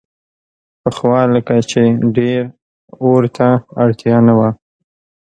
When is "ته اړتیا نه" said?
3.35-4.33